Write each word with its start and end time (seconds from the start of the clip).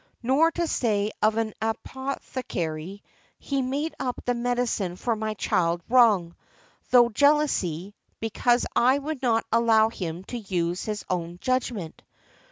Nor 0.23 0.49
to 0.53 0.65
say 0.65 1.11
of 1.21 1.37
an 1.37 1.53
apothecary, 1.61 3.03
"He 3.37 3.61
made 3.61 3.93
up 3.99 4.19
the 4.25 4.33
medicine 4.33 4.95
for 4.95 5.15
my 5.15 5.35
child 5.35 5.83
wrong, 5.89 6.35
through 6.85 7.11
jealousy, 7.11 7.93
because 8.19 8.65
I 8.75 8.97
would 8.97 9.21
not 9.21 9.45
allow 9.51 9.89
him 9.89 10.23
to 10.23 10.39
use 10.39 10.85
his 10.85 11.05
own 11.07 11.37
judgment". 11.39 12.01